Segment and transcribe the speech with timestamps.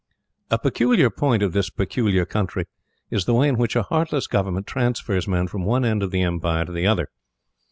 [0.49, 2.65] A peculiar point of this peculiar country
[3.11, 6.23] is the way in which a heartless Government transfers men from one end of the
[6.23, 7.09] Empire to the other.